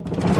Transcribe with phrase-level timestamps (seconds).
[0.00, 0.30] Welcome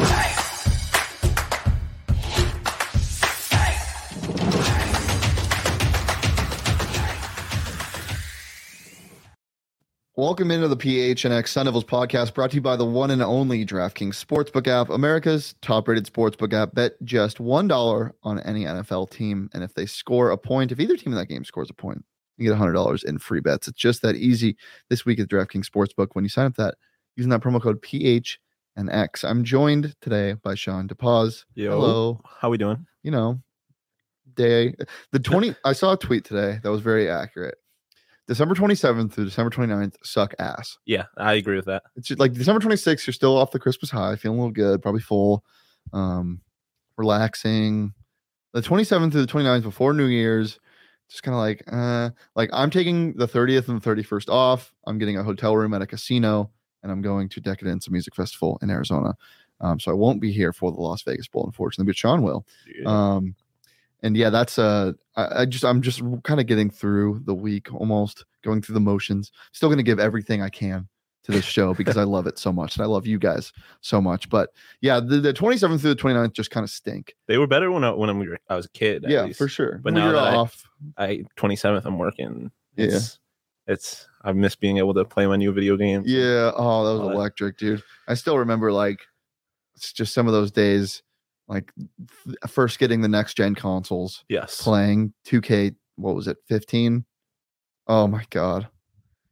[10.51, 14.25] into the PHNX Sun Devils podcast brought to you by the one and only DraftKings
[14.25, 16.75] Sportsbook app, America's top rated sportsbook app.
[16.75, 19.51] Bet just $1 on any NFL team.
[19.53, 22.03] And if they score a point, if either team in that game scores a point,
[22.39, 23.69] you get $100 in free bets.
[23.69, 24.57] It's just that easy
[24.89, 26.77] this week at DraftKings Sportsbook when you sign up that
[27.17, 27.83] using that promo code
[28.89, 28.93] PHNX.
[28.93, 29.25] X.
[29.25, 31.45] I'm joined today by Shawn DePaz.
[31.55, 32.21] Yo, Hello.
[32.41, 32.87] how we doing?
[33.03, 33.41] You know,
[34.35, 34.75] day
[35.13, 37.57] the 20 I saw a tweet today that was very accurate.
[38.29, 40.79] December 27th through December 29th suck ass.
[40.87, 41.83] Yeah, I agree with that.
[41.97, 44.81] It's just like December 26th, you're still off the Christmas high, feeling a little good,
[44.83, 45.45] probably full,
[45.93, 46.41] um,
[46.97, 47.93] relaxing.
[48.53, 50.61] The 27th through the 29th before New Year's,
[51.09, 54.73] just kind of like, uh, like I'm taking the 30th and the 31st off.
[54.87, 56.53] I'm getting a hotel room at a casino,
[56.83, 59.17] and I'm going to Decadence Music Festival in Arizona.
[59.61, 62.47] Um, so I won't be here for the Las Vegas Bowl, unfortunately, but Shawn will.
[62.87, 63.35] Um,
[64.03, 67.73] and yeah, that's uh, I, I just I'm just kind of getting through the week,
[67.75, 69.31] almost going through the motions.
[69.53, 70.89] Still going to give everything I can
[71.25, 74.01] to this show because I love it so much, and I love you guys so
[74.01, 74.31] much.
[74.31, 77.15] But yeah, the, the 27th through the 29th just kind of stink.
[77.27, 79.05] they were better when I, when I was I was a kid.
[79.05, 79.37] at yeah, least.
[79.37, 79.73] for sure.
[79.85, 80.65] But When now you're that I- off,
[80.97, 82.51] I 27th, I'm working.
[82.77, 82.99] Yeah.
[83.71, 86.07] It's, I miss being able to play my new video games.
[86.09, 86.51] yeah.
[86.55, 87.15] Oh, that was all that.
[87.15, 87.83] electric, dude.
[88.09, 88.99] I still remember like
[89.77, 91.03] it's just some of those days,
[91.49, 91.73] like
[92.45, 94.61] f- first getting the next gen consoles, Yes.
[94.63, 95.75] playing 2K.
[95.97, 97.05] What was it, 15?
[97.87, 98.69] Oh my god,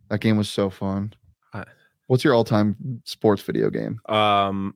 [0.09, 1.13] that game was so fun.
[1.53, 1.65] I-
[2.07, 4.01] What's your all-time sports video game?
[4.09, 4.75] Um.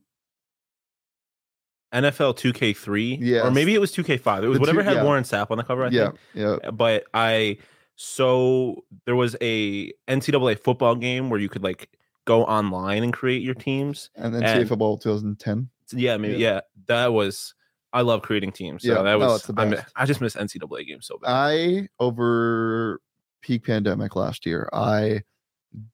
[1.95, 4.45] NFL 2K3, yeah, or maybe it was 2K5.
[4.45, 5.05] It was The whatever two- had yeah.
[5.05, 5.85] Warren Sapp on the cover.
[5.85, 6.19] I yeah, think.
[6.35, 6.71] yeah.
[6.71, 7.59] but I
[8.05, 11.89] so there was a NCAA football game where you could like
[12.25, 14.11] go online and create your teams.
[14.17, 15.69] And then And- Football 2010.
[15.87, 16.55] So, yeah, maybe Yeah.
[16.55, 16.61] yeah.
[16.87, 17.55] That was
[17.93, 18.83] I love creating teams.
[18.83, 20.03] So Yeah, that was the I.
[20.03, 21.31] I just miss NCAA games so bad.
[21.31, 23.01] I over
[23.41, 25.23] peak pandemic last year, I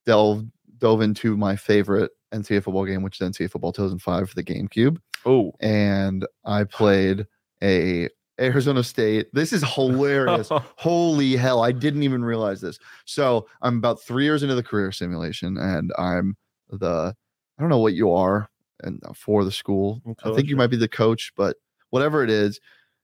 [0.07, 0.49] delved
[0.79, 4.99] dove into my favorite NCAA football game, which is NCAA Football 2005 for the GameCube,
[5.27, 7.27] oh, and I played
[7.63, 8.09] a
[8.41, 9.29] Arizona State.
[9.33, 10.49] This is hilarious.
[10.77, 12.79] Holy hell, I didn't even realize this.
[13.05, 16.37] So I'm about three years into the career simulation, and I'm
[16.71, 17.15] the
[17.59, 18.49] I don't know what you are
[18.83, 20.01] and uh, for the school.
[20.25, 21.57] I think you might be the coach, but
[21.91, 22.61] whatever it is,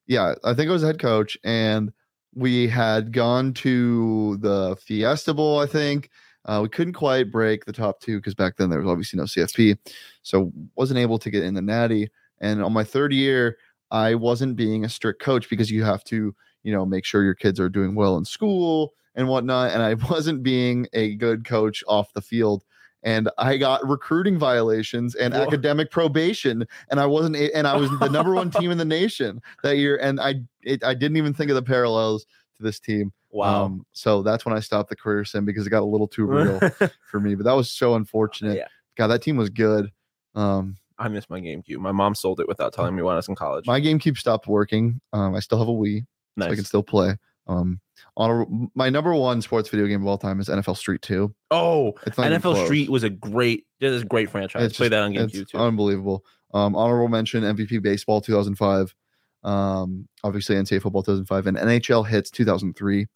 [0.06, 1.92] yeah, I think I was the head coach, and
[2.34, 5.58] we had gone to the Fiesta Bowl.
[5.58, 6.10] I think
[6.44, 9.24] uh, we couldn't quite break the top two because back then there was obviously no
[9.24, 9.78] CFP,
[10.22, 12.10] so wasn't able to get in the Natty.
[12.40, 13.56] And on my third year,
[13.94, 16.34] I wasn't being a strict coach because you have to,
[16.64, 19.70] you know, make sure your kids are doing well in school and whatnot.
[19.70, 22.64] And I wasn't being a good coach off the field.
[23.04, 25.42] And I got recruiting violations and Whoa.
[25.42, 29.40] academic probation, and I wasn't, and I was the number one team in the nation
[29.62, 29.96] that year.
[29.98, 32.24] And I, it, I didn't even think of the parallels
[32.56, 33.12] to this team.
[33.30, 33.66] wow.
[33.66, 36.24] Um, so that's when I stopped the career sim because it got a little too
[36.24, 36.58] real
[37.10, 37.36] for me.
[37.36, 38.56] But that was so unfortunate.
[38.56, 38.68] Yeah.
[38.96, 39.92] God, that team was good.
[40.34, 41.78] Um, I miss my GameCube.
[41.78, 43.66] My mom sold it without telling me when I was in college.
[43.66, 45.00] my GameCube stopped working.
[45.12, 46.06] Um, I still have a Wii,
[46.36, 46.48] nice.
[46.48, 47.16] so I can still play.
[47.46, 47.80] Um,
[48.16, 51.34] on my number one sports video game of all time is NFL Street Two.
[51.50, 52.64] oh, NFL close.
[52.64, 53.66] Street was a great.
[53.80, 54.64] It is a great franchise.
[54.64, 55.58] It's Play that on GameCube too.
[55.58, 56.24] unbelievable.
[56.54, 58.94] Um, honorable mention MVP baseball 2005.
[59.42, 63.06] Um, obviously NCAA football 2005 and NHL Hitz 2003.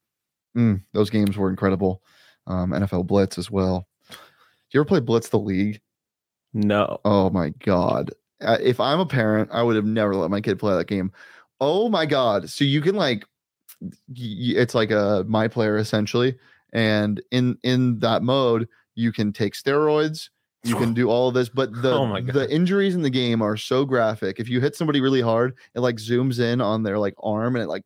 [0.56, 2.02] Mm, those games were incredible.
[2.46, 3.86] Um, NFL Blitz as well.
[4.10, 4.16] Do
[4.72, 5.80] you ever play Blitz the League?
[6.52, 7.00] No.
[7.04, 8.10] Oh my god!
[8.40, 11.12] Uh, if I'm a parent, I would have never let my kid play that game.
[11.60, 12.50] Oh my god!
[12.50, 13.24] So you can like,
[13.80, 16.38] y- it's like a my player essentially,
[16.72, 20.30] and in in that mode, you can take steroids.
[20.64, 23.56] You can do all of this, but the Oh the injuries in the game are
[23.56, 24.40] so graphic.
[24.40, 27.64] If you hit somebody really hard, it like zooms in on their like arm and
[27.64, 27.84] it like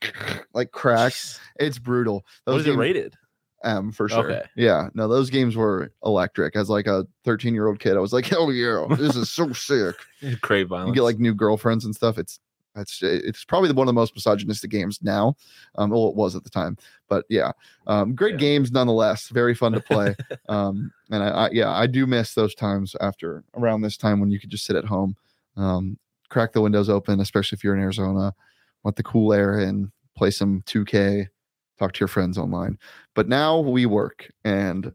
[0.54, 1.40] like cracks.
[1.58, 2.24] It's brutal.
[2.44, 3.16] What is it rated?
[3.64, 4.30] M for sure.
[4.30, 4.42] Okay.
[4.56, 4.88] Yeah.
[4.94, 6.54] No, those games were electric.
[6.56, 9.52] As like a 13 year old kid, I was like, hell yeah, this is so
[9.52, 9.96] sick.
[10.42, 10.88] Crave violence.
[10.88, 12.18] You get like new girlfriends and stuff.
[12.18, 12.38] It's
[12.74, 15.36] that's it's probably one of the most misogynistic games now.
[15.76, 16.76] Um, well, it was at the time,
[17.08, 17.52] but yeah,
[17.86, 18.38] um, great Yeah.
[18.38, 19.28] games nonetheless.
[19.28, 20.16] Very fun to play.
[20.48, 24.30] um, and I, I yeah, I do miss those times after around this time when
[24.32, 25.14] you could just sit at home
[25.56, 25.98] Um,
[26.30, 28.34] crack the windows open, especially if you're in Arizona.
[28.82, 29.92] Let the cool air in.
[30.16, 31.28] Play some 2K.
[31.78, 32.78] Talk to your friends online.
[33.14, 34.92] But now we work, and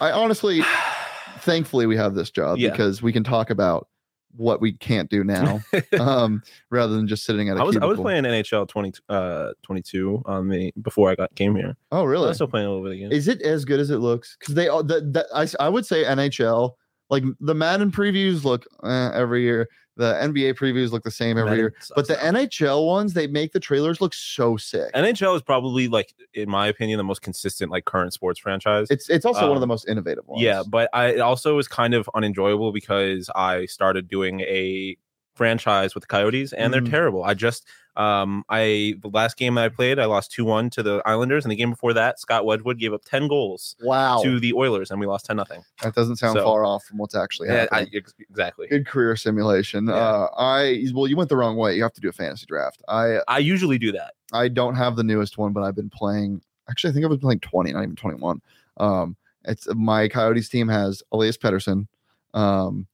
[0.00, 0.62] I honestly,
[1.40, 2.70] thankfully, we have this job Yeah.
[2.70, 3.88] because we can talk about
[4.36, 5.60] what we can't do now,
[6.00, 9.52] um, rather than just sitting at a I was I was playing NHL 20, uh,
[9.62, 11.76] 22 on the before I got came here.
[11.92, 12.28] Oh, really?
[12.28, 13.12] I'm still playing a little bit again.
[13.12, 14.36] Is it as good as it looks?
[14.38, 16.72] Because they all the, the, I would say NHL
[17.10, 19.68] like the Madden previews look eh, every year.
[19.96, 21.74] The NBA previews look the same every year.
[21.94, 22.14] But the.
[22.14, 24.92] NHL ones, they make the trailers look so sick.
[24.94, 28.88] NHL is probably like, in my opinion, the most consistent like current sports franchise.
[28.90, 30.42] It's it's also one of the Um, most innovative ones.
[30.42, 34.96] Yeah, but I it also was kind of unenjoyable because I started doing a
[35.34, 36.72] franchise with the Coyotes and Mhm.
[36.72, 37.24] they're terrible.
[37.24, 37.66] I just
[37.96, 41.56] um I the last game I played, I lost 2-1 to the Islanders and the
[41.56, 44.20] game before that, Scott Wedgewood gave up 10 goals Wow.
[44.22, 45.62] to the Oilers and we lost 10 nothing.
[45.82, 47.90] that doesn't sound So- far off from what's actually Yeah, happening.
[47.94, 48.66] I, exactly.
[48.68, 49.86] Good career simulation.
[49.86, 49.94] Yeah.
[49.94, 51.76] Uh, I well, you went the wrong way.
[51.76, 52.82] You have to do a fantasy draft.
[52.88, 54.14] I I usually do that.
[54.32, 56.42] I don't have the newest one, but I've been playing.
[56.68, 58.40] Actually, I think I've been playing 20, not even 21.
[58.78, 61.86] Um, it's my Coyotes team has Elias Pettersson,
[62.32, 62.86] um,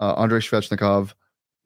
[0.00, 1.14] uh, Andrei Svechnikov,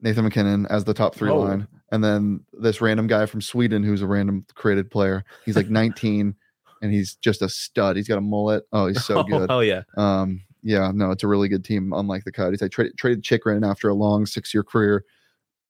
[0.03, 1.39] Nathan MacKinnon as the top three Oh.
[1.39, 5.23] line, and then this random guy from Sweden who's a random created player.
[5.45, 6.35] He's like 19,
[6.81, 7.95] and he's just a stud.
[7.95, 8.65] He's got a mullet.
[8.71, 9.49] Oh, he's so good.
[9.49, 9.81] Oh yeah.
[9.97, 11.91] Um, yeah, no, it's a really good team.
[11.93, 15.03] Unlike the Coyotes, I traded traded Chychrun after a long six year career,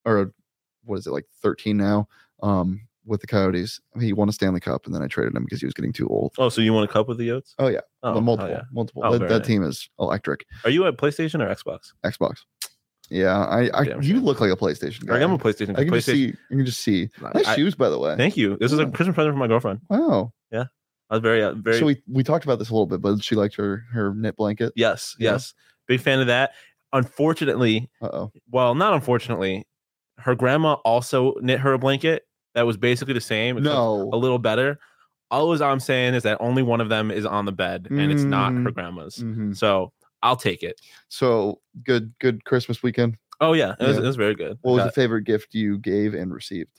[0.04, 0.32] or
[0.84, 2.08] what is it like thirteen now?
[2.42, 5.60] Um, with the Coyotes, he won a Stanley Cup, and then I traded him because
[5.60, 6.32] he was getting too old.
[6.38, 7.54] Oh, so you want a cup with the Yotes?
[7.58, 8.64] Oh yeah, Oh, the multiple, hell yeah.
[8.72, 9.02] multiple.
[9.04, 9.46] Oh, that that nice.
[9.46, 10.46] team is electric.
[10.64, 11.92] Are you a PlayStation or Xbox?
[12.04, 12.38] Xbox.
[13.14, 14.20] Yeah, I, I Damn you sure.
[14.20, 15.14] look like a PlayStation guy.
[15.14, 15.78] Like, I'm a PlayStation.
[15.78, 16.24] I can just see.
[16.26, 17.08] You can just see.
[17.34, 18.16] Nice I- shoes, by the way.
[18.16, 18.56] Thank you.
[18.58, 19.80] This is a Christmas present for my girlfriend.
[19.88, 20.32] Wow.
[20.50, 20.64] Yeah,
[21.10, 21.78] I was very, uh, very.
[21.78, 24.36] So we we talked about this a little bit, but she liked her her knit
[24.36, 24.72] blanket.
[24.76, 25.32] yes, Yeah.
[25.32, 25.54] yes.
[25.86, 26.52] Big fan of that.
[26.92, 28.32] Unfortunately, Uh oh.
[28.50, 29.64] well, not unfortunately,
[30.18, 32.22] her grandma also knit her a blanket
[32.54, 34.08] that was basically the same, No.
[34.12, 34.78] a little better.
[35.30, 38.22] All I'm saying is that only one of them is on the bed, and it's
[38.22, 38.74] not her Mm.
[38.74, 39.16] grandma's.
[39.16, 39.56] Mhm.
[39.56, 39.92] So
[40.24, 40.80] I'll take it.
[41.08, 43.16] So good good Christmas weekend.
[43.40, 44.02] Oh yeah, it was, Yeah.
[44.02, 44.58] it was very good.
[44.62, 46.70] What was the favorite gift you gave and received?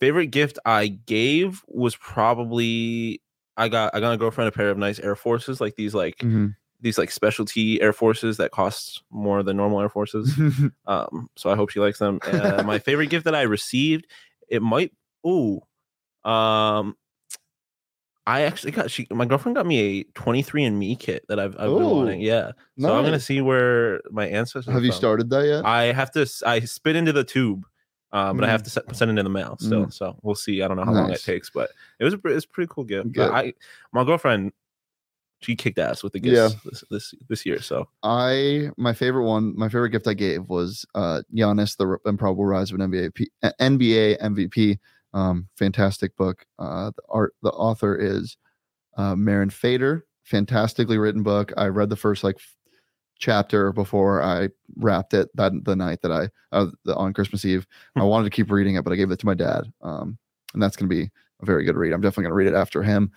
[0.00, 3.22] favorite gift I gave was probably
[3.56, 6.20] I got I got a girlfriend a pair of nice Air Forces, like these like
[6.80, 10.32] these like specialty Air Forces that cost more than normal Air Forces.
[10.86, 12.18] Um, so I hope she likes them.
[12.26, 14.08] Uh, my favorite gift that I received,
[14.48, 14.92] it might.
[15.24, 15.60] Ooh,
[16.24, 16.96] um,
[18.26, 19.06] I actually got she.
[19.10, 22.20] My girlfriend got me a 23andMe kit that I've I've been Ooh, wanting.
[22.20, 24.68] Yeah, so I'm gonna see where my ancestors.
[24.68, 24.96] are Have you from.
[24.98, 25.64] started that yet?
[25.64, 26.26] I have to.
[26.46, 27.66] I spit into the tube.
[28.14, 28.64] Um, but I have Mm.
[28.64, 30.60] to se- send it in the mail still, so we'll see.
[30.62, 32.84] I don't know how long it takes, but it was a it's a pretty cool
[32.84, 33.10] gift.
[33.12, 33.30] Good.
[33.30, 33.54] I
[33.94, 34.52] my girlfriend,
[35.40, 36.50] she kicked ass with the Yeah.
[36.64, 37.62] this, this this year.
[37.62, 42.44] So I my favorite one, my favorite gift I gave was uh Giannis, the improbable
[42.44, 44.78] rise of an NBA P- uh, NBA MVP.
[45.14, 46.46] Um, fantastic book.
[46.58, 48.36] Uh, the art, the author is
[48.96, 50.06] uh, Mirin Fader.
[50.24, 51.52] Fantastically written book.
[51.56, 52.56] I read the first like f-
[53.18, 57.66] chapter before I wrapped it that the night that I uh, the, on Christmas Eve.
[57.96, 59.72] I wanted to keep reading it, but I gave it to my dad.
[59.82, 60.18] Um,
[60.54, 61.10] and that's going to be
[61.40, 61.92] a very good read.
[61.92, 63.10] I'm definitely going to read it after him.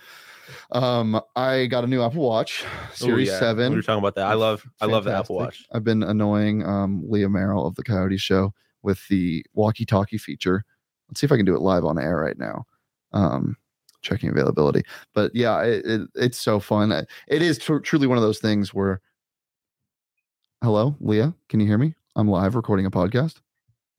[0.71, 3.71] Um, I got a new Apple Watch, Ooh, Series yeah, Seven.
[3.71, 4.27] We were talking about that.
[4.27, 5.65] I love I love the Apple Watch.
[5.71, 8.53] I've been annoying um, Leah Merrill of the Coyote Show
[8.83, 10.64] with the walkie-talkie feature.
[11.09, 12.66] Let's see if I can do it live on air right now.
[13.14, 13.56] Um,
[14.02, 14.83] checking availability,
[15.14, 16.92] but yeah, it, it, it's so fun.
[16.92, 19.02] It is tr- truly one of those things where.
[20.64, 21.33] Hello, Leah.
[21.50, 21.95] Can you hear me?
[22.16, 23.42] I'm live recording a podcast.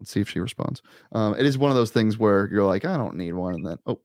[0.01, 0.83] Let's see if she responds.
[1.13, 3.67] Um, it is one of those things where you're like, I don't need one, and
[3.67, 4.01] then oh,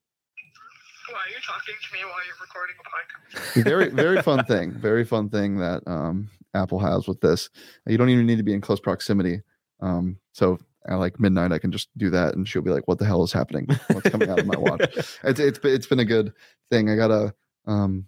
[1.10, 3.64] Why are you talking to me while you're recording a podcast?
[3.64, 7.50] very very fun thing very fun thing that um apple has with this
[7.88, 9.42] you don't even need to be in close proximity
[9.80, 12.98] um so at like midnight i can just do that and she'll be like what
[13.00, 14.82] the hell is happening what's coming out of my watch
[15.24, 16.34] it's it's been, it's been a good
[16.70, 17.34] thing i got a
[17.68, 18.06] um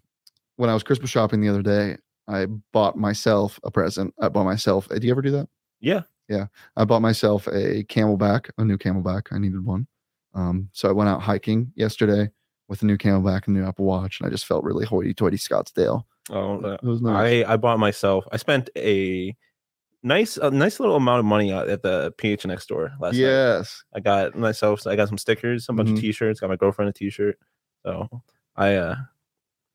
[0.55, 4.45] when i was christmas shopping the other day i bought myself a present i bought
[4.45, 5.47] myself do you ever do that
[5.81, 6.01] Yeah.
[6.29, 6.47] Yeah.
[6.77, 9.33] I bought myself a CamelBak, a new CamelBak.
[9.33, 9.87] I needed one.
[10.33, 12.29] Um, so I went out hiking yesterday
[12.69, 16.05] with a new CamelBak and new Apple Watch, and I just felt really hoity-toity Scottsdale.
[16.31, 17.45] Oh, uh, It was nice.
[17.45, 18.23] I I bought myself.
[18.31, 19.35] I spent a
[20.03, 23.19] nice a nice little amount of money out at the PHNX store last night.
[23.21, 24.85] yes, I got myself.
[24.85, 25.93] I got some stickers, a bunch Mhm.
[25.95, 26.39] of T-shirts.
[26.39, 27.37] Got my girlfriend a T-shirt.
[27.85, 28.09] So
[28.55, 28.95] I uh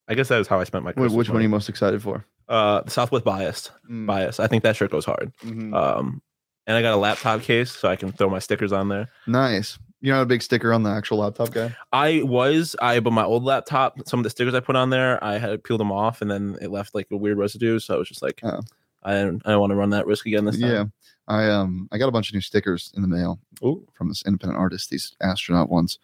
[0.08, 0.92] I guess that was how I spent my.
[0.92, 2.24] Christmas which one are you most excited for?
[2.48, 3.72] Uh, Southwest biased.
[3.90, 4.40] Mm, Bias.
[4.40, 5.32] I think that shirt goes hard.
[5.44, 5.74] mhm.
[5.74, 6.22] Um,
[6.66, 9.08] and I got a laptop case so I can throw my stickers on there.
[9.26, 9.78] nice.
[10.00, 11.74] You're not a big sticker on the actual laptop guy.
[11.92, 15.22] I was I but my old laptop, some of the stickers I put on there,
[15.22, 17.78] I had peeled them off, and then it left like a weird residue.
[17.80, 18.60] So I was just like, Oh.
[19.02, 20.70] I don't I don't want to run that risk again this time.
[20.70, 20.84] Yeah,
[21.26, 23.86] I um I got a bunch of new stickers in the mail Ooh.
[23.94, 24.90] from this independent artist.
[24.90, 25.98] These astronaut ones.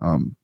[0.00, 0.36] Um,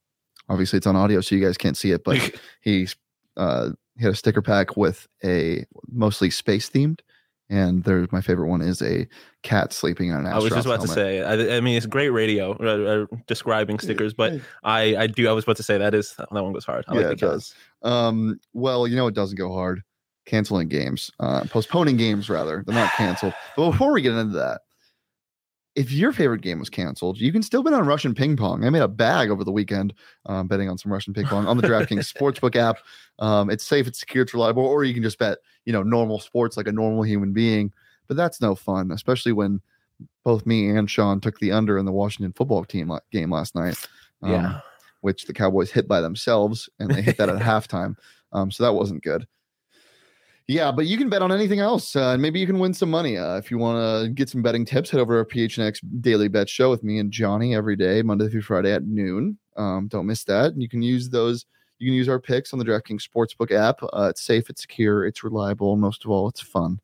[0.48, 2.18] obviously it's on audio, so you guys can't see it, but
[2.60, 2.96] he's
[3.36, 7.00] uh he had a sticker pack with a mostly space themed,
[7.48, 9.06] and there's my favorite one is a
[9.42, 10.40] cat sleeping on an astronaut.
[10.40, 11.52] I was just about astronaut's to say.
[11.52, 15.28] I, I mean, it's great radio uh, uh, describing stickers, but I, I do.
[15.28, 16.84] I was about to say that is that one goes hard.
[16.88, 17.54] I yeah, like the it does.
[17.82, 19.82] Um, well, you know it doesn't go hard.
[20.26, 22.62] Canceling games, uh, postponing games rather.
[22.66, 23.34] They're not canceled.
[23.56, 24.62] But before we get into that,
[25.74, 28.64] if your favorite game was canceled, you can still bet on Russian ping pong.
[28.64, 29.92] I made a bag over the weekend
[30.26, 32.78] um, betting on some Russian ping pong on the DraftKings Sportsbook app.
[33.18, 36.20] Um, it's safe, it's secure, it's reliable, or you can just bet, you know, normal
[36.20, 37.72] sports like a normal human being.
[38.06, 39.60] But that's no fun, especially when
[40.24, 43.76] both me and Shawn took the under in the Washington football team game last night.
[44.22, 44.60] um, Yeah.
[45.00, 47.96] which the Cowboys hit by themselves, and they hit that at halftime.
[48.32, 49.26] Um, so that wasn't good.
[50.46, 52.90] Yeah, but you can bet on anything else, uh, and maybe you can win some
[52.90, 53.16] money.
[53.16, 56.28] Uh, if you want to get some betting tips, head over to our PHNX Daily
[56.28, 59.38] Bet Show with me and Johnny every day, Monday through Friday at noon.
[59.56, 60.52] Um, don't miss that.
[60.52, 61.46] And you can use those.
[61.78, 63.82] You can use our picks on the DraftKings Sportsbook app.
[63.82, 66.78] Uh, it's safe, it's secure, it's reliable, most of all, it's fun.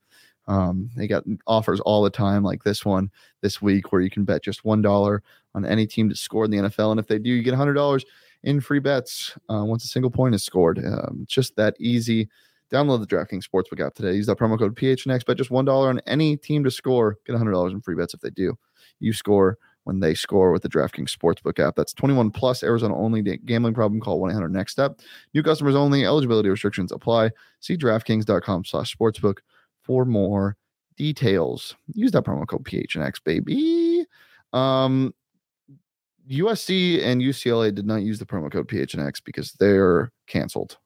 [0.49, 3.11] Um, they got offers all the time, like this one
[3.43, 5.23] this week, where you can bet just one dollar
[5.55, 7.75] on any team to score in the NFL, and if they do, you get hundred
[7.75, 8.05] dollars
[8.43, 10.79] in free bets uh, once a single point is scored.
[10.85, 12.29] Um, just that easy.
[12.73, 14.13] Download the DraftKings Sportsbook app today.
[14.13, 15.27] Use that promo code PHNX.
[15.27, 17.19] Bet just one dollar on any team to score.
[17.27, 18.57] Get hundred dollars in free bets if they do.
[19.01, 21.75] You score when they score with the DraftKings Sportsbook app.
[21.75, 23.23] That's 21 plus Arizona only.
[23.23, 24.01] Gambling problem?
[24.01, 25.01] Call 1 800 Next Step.
[25.35, 26.05] New customers only.
[26.05, 27.31] Eligibility restrictions apply.
[27.61, 29.39] See DraftKings.com slash sportsbook
[29.83, 30.57] for more
[30.97, 31.75] details.
[31.95, 34.05] Use that promo code PHNX, baby.
[34.53, 35.15] Um,
[36.31, 40.79] USC and UCLA did not use the promo code PHNX because they're canceled.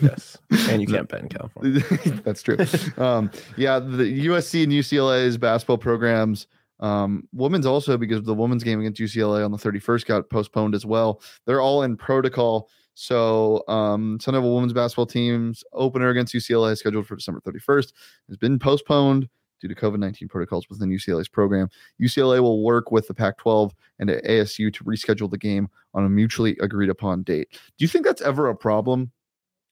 [0.00, 1.80] Yes, and you can't bet in California.
[2.24, 2.56] That's true.
[2.96, 6.46] Um, yeah, the USC and UCLA's basketball programs.
[6.80, 10.84] Um, women's also because the women's game against UCLA on the 31st got postponed as
[10.84, 11.22] well.
[11.46, 12.68] They're all in protocol.
[12.94, 17.92] So um, Sun Devil women's basketball team's opener against UCLA scheduled for December 31st
[18.28, 19.28] has been postponed
[19.60, 21.70] due to COVID 19 protocols within UCLA's program.
[22.00, 26.08] UCLA will work with the Pac 12 and ASU to reschedule the game on a
[26.08, 27.48] mutually agreed upon date.
[27.52, 29.12] Do you think that's ever a problem?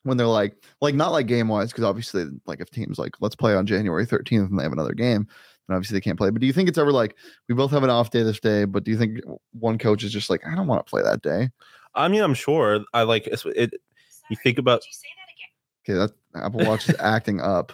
[0.02, 3.36] When they're like, like not like game wise, because obviously, like if teams like let's
[3.36, 5.26] play on January 13th and they have another game,
[5.68, 6.30] then obviously they can't play.
[6.30, 7.16] But do you think it's ever like
[7.48, 9.20] we both have an off day this day, but do you think
[9.52, 11.50] one coach is just like I don't want to play that day?
[11.94, 12.80] I mean, I'm sure.
[12.94, 13.74] I like it's- it.
[14.30, 14.82] You think about
[15.88, 17.72] Okay, that Apple Watch is acting up.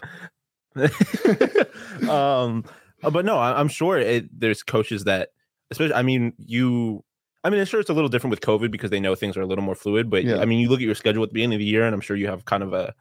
[2.08, 2.64] um,
[3.02, 5.30] uh, but no, I, I'm sure it, there's coaches that,
[5.70, 5.94] especially.
[5.94, 7.04] I mean, you.
[7.46, 9.40] I mean, I'm sure it's a little different with COVID because they know things are
[9.40, 10.10] a little more fluid.
[10.10, 10.38] But Yeah.
[10.40, 12.00] I mean, you look at your schedule at the beginning of the year, and I'm
[12.00, 12.92] sure you have kind of a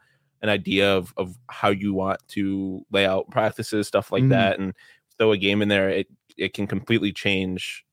[0.42, 4.28] an idea of of how you want to lay out practices, stuff like Mhm.
[4.30, 4.72] that, and
[5.18, 5.88] throw a game in there.
[5.88, 7.84] It it can completely change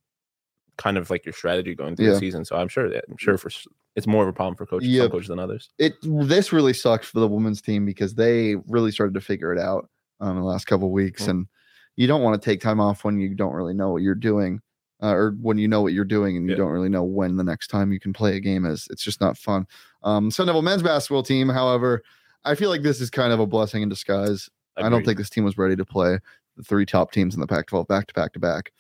[0.78, 2.14] kind of like your strategy going through Yeah.
[2.14, 2.46] the season.
[2.46, 3.50] So I'm sure that I'm sure for
[3.96, 5.70] it's more of a problem for coaches, coaches than others.
[5.80, 9.60] It this really sucks for the women's team because they really started to figure it
[9.60, 11.30] out um, in the last couple of weeks, Mhm.
[11.30, 11.48] and
[11.96, 14.62] you don't want to take time off when you don't really know what you're doing.
[15.04, 16.58] Uh, or when you know what you're doing and you Yeah.
[16.60, 18.88] don't really know when the next time you can play a game is.
[18.90, 19.68] It's just not fun.
[20.02, 22.04] Um, Sun Devil men's basketball team, however,
[22.46, 24.50] I feel like this is kind of a blessing in disguise.
[24.78, 26.20] I don't think this team was ready to play
[26.56, 28.72] the three top teams in the Pac-12 back to back to back.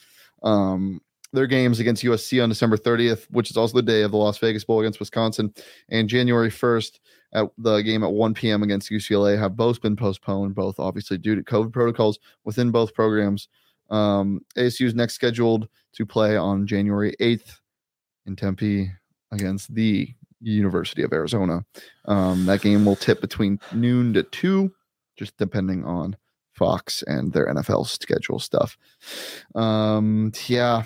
[0.43, 1.01] Um,
[1.33, 4.37] their games against USC on December 30th, which is also the day of the Las
[4.37, 5.53] Vegas Bowl against Wisconsin,
[5.89, 6.99] and January 1st
[7.33, 8.61] at the game at 1 p.m.
[8.63, 13.47] against UCLA have both been postponed, both obviously due to COVID protocols within both programs.
[13.89, 17.59] Um, ASU's next scheduled to play on January 8th
[18.25, 18.91] in Tempe
[19.31, 21.65] against the University of Arizona.
[22.05, 24.71] Um, that game will tip between noon to 2,
[25.17, 26.17] just depending on
[26.53, 28.77] Fox and their NFL schedule stuff.
[29.55, 30.83] Um, yeah,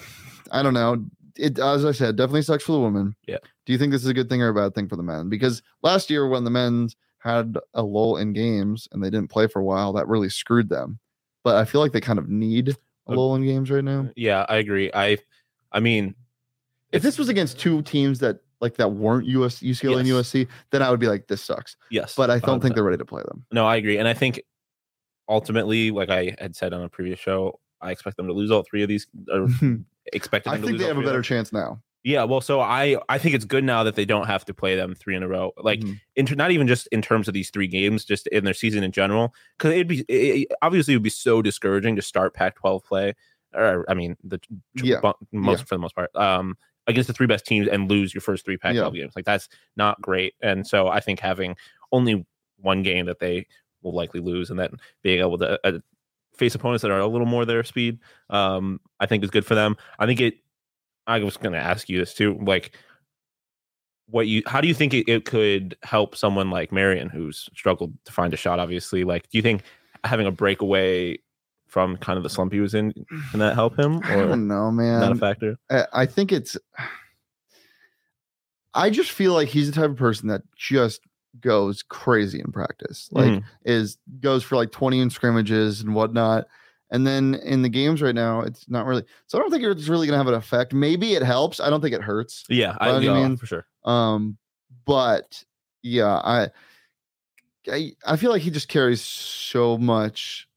[0.52, 1.06] I don't know.
[1.36, 3.16] It as I said, definitely sucks for the women.
[3.28, 3.38] Yeah.
[3.66, 5.30] Do you think this is a good thing or a bad thing for the men?
[5.30, 9.48] Because last year when the men had a lull in games and they didn't play
[9.48, 11.00] for a while, that really screwed them.
[11.44, 12.76] But I feel like they kind of need
[13.10, 14.10] lull in games right now.
[14.16, 14.92] Yeah, I agree.
[14.94, 15.18] I
[15.72, 16.16] I mean,
[16.92, 20.82] If this was against two teams that like that weren't US UCLA and USC, then
[20.82, 21.76] I would be like, this sucks.
[21.92, 22.76] yes, But I don't think 100%.
[22.76, 23.46] they're ready to play them.
[23.52, 24.42] No, I agree, and I think
[25.30, 28.64] ultimately, like I had said on a previous show, I expect them to lose all
[28.64, 29.08] three of these.
[29.32, 29.48] Or
[30.14, 31.82] expected I think they have a better chance now.
[32.04, 34.76] Yeah, well, so I I think it's good now that they don't have to play
[34.76, 35.52] them three in a row.
[35.58, 36.00] Like, Mhm.
[36.16, 38.92] in not even just in terms of these three games, just in their season in
[38.92, 43.14] general, because it'd be it, obviously it would be so discouraging to start Pac-12 play,
[43.54, 44.40] or I mean the
[44.76, 45.02] Yeah,
[45.32, 45.66] most yeah.
[45.66, 48.58] for the most part, um, against the three best teams and lose your first three
[48.58, 49.14] Pac-12 games.
[49.16, 50.36] Like that's not great.
[50.42, 51.56] And so I think having
[51.92, 52.26] only
[52.58, 53.48] one game that they
[53.82, 55.80] will likely lose, and then being able to uh,
[56.36, 58.00] face opponents that are a little more their speed,
[58.30, 59.76] um, I think is good for them.
[60.00, 60.36] I think it.
[61.08, 62.76] I was going to ask you this too, like
[64.10, 67.94] what you how do you think it, it could help someone like Marreon who's struggled
[68.06, 69.64] to find a shot obviously like do you think
[70.06, 71.18] having a breakaway
[71.68, 72.94] from kind of the slump he was in
[73.32, 75.02] can that help him I don't know, man.
[75.02, 76.56] not a factor I, I think it's.
[78.74, 81.02] I just feel like he's the type of person that just
[81.42, 83.10] goes crazy in practice.
[83.12, 83.44] Like Mhm.
[83.66, 86.48] is goes for like 20 in scrimmages and whatnot.
[86.90, 89.04] And then in the games right now, it's not really.
[89.28, 90.74] So I don't think it's really gonna have an effect.
[90.74, 91.60] Maybe it helps.
[91.60, 92.44] I don't think it hurts.
[92.50, 94.38] yeah I, yeah, mean- for sure Um,
[94.86, 95.44] but
[95.84, 96.50] yeah, I,
[97.72, 100.48] I I feel like he just carries so much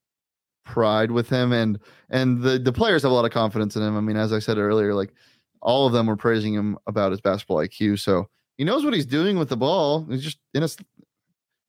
[0.64, 1.78] pride with him, and
[2.10, 3.96] and the the players have a lot of confidence in him.
[3.96, 5.12] I mean, as I said earlier, like
[5.62, 7.99] all of them were praising him about his basketball IQ.
[7.99, 10.06] So he knows what he's doing with the ball.
[10.08, 10.68] He's just in a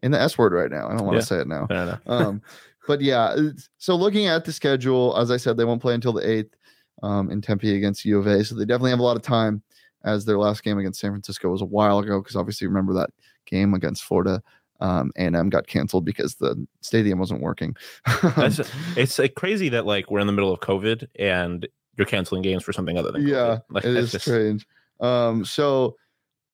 [0.03, 0.87] in the S word right now.
[0.87, 1.25] I don't want to Yeah.
[1.25, 1.67] say it now.
[2.05, 2.41] Um,
[2.91, 3.37] but yeah,
[3.77, 6.53] so looking at the schedule, as I said, they won't play until the eighth
[7.01, 8.43] um, in Tempe against U of A.
[8.43, 9.63] So they definitely have a lot of time.
[10.03, 13.11] As their last game against San Francisco was a while ago, because obviously remember that
[13.45, 14.43] game against Florida.
[14.81, 17.77] Um, A&M got canceled because the stadium wasn't working.
[18.35, 18.59] That's
[18.97, 22.63] it's like crazy that like we're in the middle of COVID and you're canceling games
[22.63, 23.61] for something other than yeah, COVID.
[23.69, 24.67] like it is just strange.
[24.99, 25.95] Um, so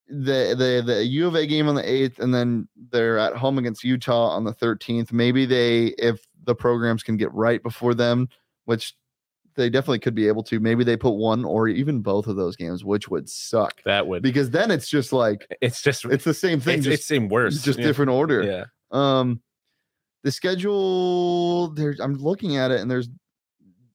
[0.08, 3.58] the the the U of A game on the eighth, and then they're at home
[3.58, 5.12] against Utah on the thirteenth.
[5.12, 8.26] Maybe they, if the programs can get right before them,
[8.64, 8.94] which
[9.54, 10.58] they definitely could be able to.
[10.58, 14.22] Maybe they put one or even both of those games, which would suck that would
[14.22, 17.28] because then it's just like it's just it's the same thing, it's, just it's seem
[17.28, 17.84] worse just yeah.
[17.84, 18.42] different order.
[18.42, 19.42] yeah Um,
[20.24, 23.10] the schedule there's I'm looking at it and there's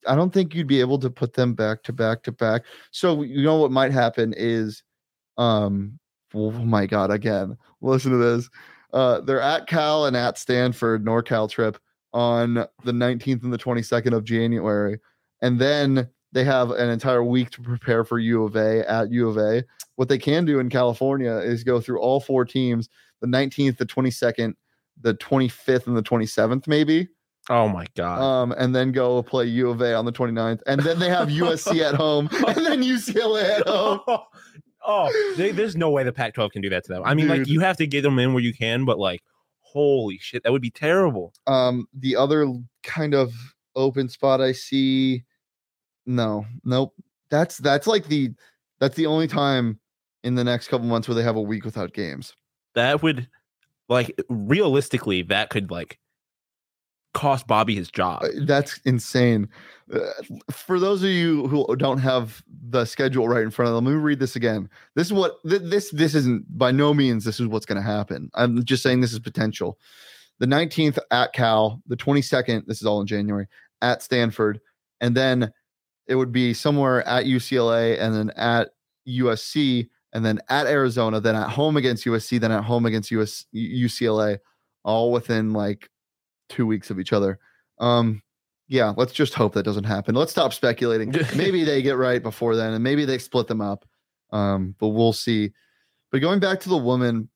[0.06, 2.66] I don't think you'd be able to put them back to back to back.
[2.92, 4.84] So you know what might happen is,
[5.38, 5.98] um,
[6.36, 8.48] oh my god, again, listen to this.
[8.92, 11.80] Uh, they're at Cal and at Stanford NorCal trip
[12.14, 15.00] on the 19th and the 22nd of January,
[15.42, 19.30] and then they have an entire week to prepare for U of A at U
[19.30, 19.64] of A.
[19.96, 22.90] What they can do in California is go through all four teams
[23.22, 24.54] the 19th, the 22nd,
[25.02, 27.08] the 25th, and the 27th, maybe
[27.50, 30.62] oh my god um, and then go play U of A on the 29th.
[30.66, 34.00] And then they have USC at home and then UCLA at home.
[34.86, 37.04] oh, they, there's no way the Pac-12 can do that to them.
[37.06, 39.24] I mean, like you have to get them in where you can, but like,
[39.74, 41.34] holy shit, that would be terrible.
[41.48, 42.48] Um, the other
[42.84, 43.34] kind of
[43.76, 45.24] open spot I see,
[46.06, 46.94] no, nope.
[47.30, 48.32] That's that's like the
[48.80, 49.80] that's the only time
[50.24, 52.36] in the next couple months where they have a week without games.
[52.76, 53.28] That would,
[53.90, 56.00] like, realistically, that could like
[57.14, 58.24] cost Bobby his job.
[58.24, 59.48] Uh, That's insane.
[59.94, 60.00] Uh,
[60.52, 63.92] for those of you who don't have the schedule right in front of them, let
[63.92, 64.70] me read this again.
[64.96, 67.88] This is what th- this this isn't by no means this is what's going to
[67.88, 68.30] happen.
[68.34, 69.78] I'm just saying this is potential.
[70.40, 73.48] The 19th at Cal, the 22nd, this is all in January,
[73.82, 74.60] at Stanford,
[75.00, 75.54] and then
[76.08, 78.70] it would be somewhere at UCLA and then at
[79.08, 83.46] USC and then at Arizona, then at home against USC, then at home against US
[83.54, 84.38] UCLA,
[84.84, 85.90] all within like
[86.54, 87.40] two weeks of each other.
[87.80, 88.22] Um,
[88.68, 90.16] yeah, let's just hope that doesn't happen.
[90.16, 91.14] Let's stop speculating.
[91.36, 93.86] maybe they get right before then, and maybe they split them up.
[94.32, 95.52] Um, but we'll see.
[96.12, 97.30] But going back to the woman,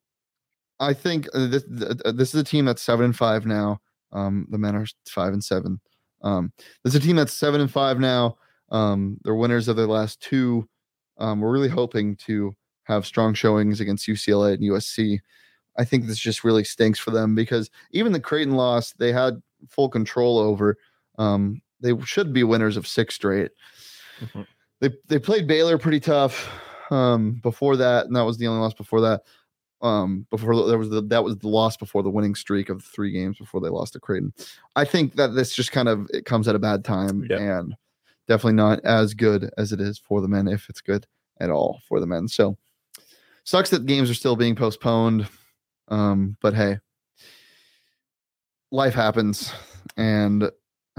[0.80, 1.64] I think uh, this
[2.06, 3.80] uh, this is a team that's seven and five now.
[4.12, 5.80] Um, the men are five and seven.
[6.22, 6.52] Um,
[6.84, 8.38] this is a team that's seven and five now.
[8.72, 10.68] Um, they're winners of their last two.
[11.18, 15.20] Um, we're really hoping to have strong showings against UCLA and USC.
[15.78, 19.42] I think this just really stinks for them because even the Creighton loss, they had
[19.70, 20.78] full control over.
[21.18, 23.52] Um, they should be winners of six straight.
[24.20, 24.48] Mhm.
[24.80, 26.50] They they played Baylor pretty tough
[26.92, 29.22] um, before that, and that was the only loss before that.
[29.82, 33.12] Um, before there was the that was the loss before the winning streak of three
[33.12, 34.34] games before they lost to Creighton.
[34.76, 37.60] I think that this just kind of it comes at a bad time Yeah.
[37.60, 37.76] and
[38.28, 41.06] definitely not as good as it is for the men if it's good
[41.40, 42.28] at all for the men.
[42.28, 42.58] So
[43.44, 45.28] sucks that games are still being postponed.
[45.90, 46.80] Um, but hey,
[48.72, 49.54] life happens,
[49.96, 50.50] and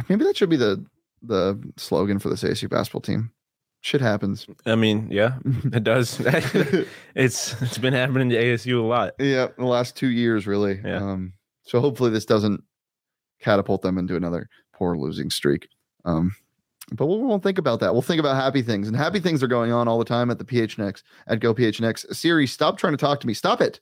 [0.09, 0.85] maybe that should be the
[1.23, 3.31] the slogan for this ASU basketball team.
[3.81, 4.47] Shit happens.
[4.67, 6.21] I mean, yeah, it does.
[7.15, 9.15] it's it's been happening to ASU a lot.
[9.19, 10.81] yeah, the last two years, really.
[10.85, 10.97] Yeah.
[10.97, 12.63] Um, so hopefully this doesn't
[13.41, 15.69] catapult them into another poor losing streak.
[16.05, 16.35] Um,
[16.93, 17.93] but we won't think about that.
[17.93, 20.39] We'll think about happy things, and happy things are going on all the time at
[20.39, 22.15] the PHNX at Go PHNX.
[22.15, 23.35] Siri, stop trying to talk to me.
[23.35, 23.81] Stop it.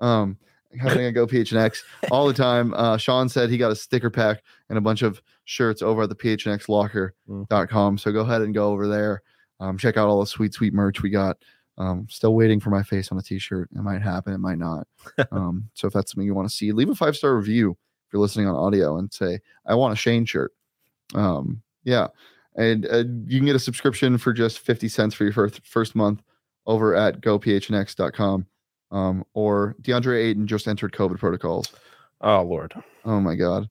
[0.00, 0.38] Um,
[0.78, 2.74] happening at Go PHNX all the time.
[2.74, 6.08] Uh, Shawn said he got a sticker pack and a bunch of shirts over at
[6.08, 7.98] the PHNXlocker.com.
[7.98, 9.22] So go ahead and go over there.
[9.60, 11.38] Um, check out all the sweet, sweet merch we got.
[11.78, 13.68] Um, still waiting for my face on a t-shirt.
[13.74, 14.86] It might happen, it might not.
[15.32, 18.12] um, so if that's something you want to see, leave a five star review if
[18.12, 20.52] you're listening on audio and say, I want a Shane shirt.
[21.14, 22.08] Um, yeah.
[22.56, 25.94] And uh, you can get a subscription for just 50 cents for your first, first
[25.94, 26.22] month
[26.66, 28.46] over at gophnx.com.
[28.96, 31.70] Um, or DeAndre Ayton just entered COVID protocols.
[32.22, 32.72] Oh Lord,
[33.04, 33.68] Oh my God.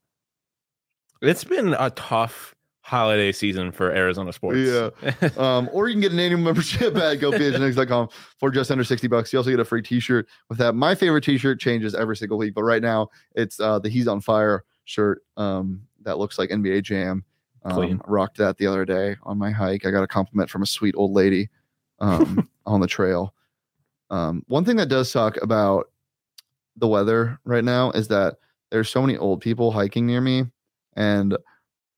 [1.21, 4.59] it's been a tough holiday season for Arizona sports.
[4.59, 4.89] Yeah.
[5.37, 8.09] Um, or you can get an annual membership at gophnx.com
[8.39, 9.33] for just under 60 bucks.
[9.33, 10.75] You also get a free t-shirt with that.
[10.75, 14.21] My favorite t-shirt changes every single week, but right now it's uh the He's on
[14.21, 15.23] Fire shirt.
[15.37, 17.23] Um, that looks like NBA Jam.
[17.67, 17.93] Clean.
[17.93, 19.87] Um, rocked that the other day on my hike.
[19.87, 21.49] I got a compliment from a sweet old lady
[21.99, 23.33] um on the trail.
[24.15, 25.89] Um, one thing that does suck about
[26.77, 28.37] the weather right now is that
[28.71, 30.45] there's so many old people hiking near me,
[30.95, 31.37] and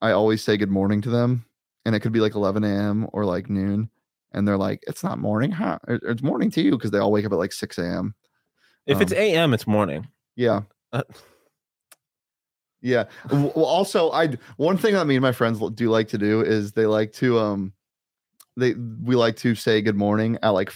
[0.02, 1.46] I always say good morning to them,
[1.86, 3.08] and it could be like 11 a.m.
[3.14, 3.92] or like noon,
[4.32, 5.78] and they're like, "It's not morning, huh?
[5.88, 8.16] It's morning to you," because they all wake up at like 6 a.m.
[8.88, 10.08] if it's Um, AM, it's morning.
[10.36, 10.62] Yeah.
[10.92, 11.04] Uh,
[12.82, 13.04] yeah.
[13.30, 16.72] Well, also, I one thing that me and my friends do like to do is
[16.72, 17.74] they like to um,
[18.56, 20.72] they we like to say good morning at like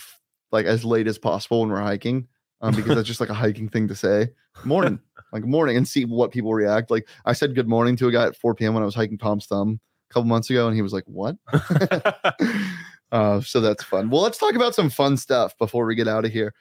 [0.51, 2.27] like as late as possible when we're hiking,
[2.61, 4.29] um, because that's just like a hiking thing to say.
[4.63, 4.99] Morning,
[5.33, 6.91] like morning, and see what people react.
[6.91, 8.73] Like I said good morning to a guy at 4 p.m.
[8.73, 11.35] when I was hiking Tom's Thumb a couple months ago, and he was like, "What?"
[13.11, 14.09] uh, so that's fun.
[14.09, 16.53] Well, let's talk about some fun stuff before we get out of here.